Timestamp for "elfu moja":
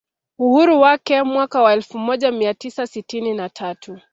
1.73-2.31